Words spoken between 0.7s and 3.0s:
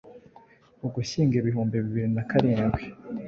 Ugushyingo ibihumbi bibiri na karindwi